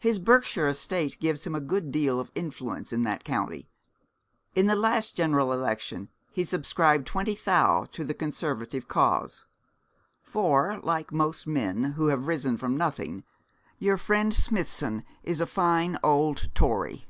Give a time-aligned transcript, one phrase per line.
[0.00, 3.68] His Berkshire estate gives him a good deal of influence in that county;
[4.56, 9.46] at the last general election he subscribed twenty thou to the Conservative cause;
[10.22, 13.22] for, like most men who have risen from nothing,
[13.78, 17.06] your friend Smithson is a fine old Tory.